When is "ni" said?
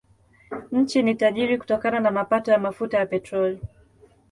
1.03-1.15